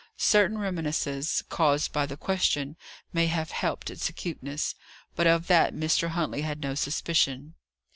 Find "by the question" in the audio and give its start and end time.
1.93-2.75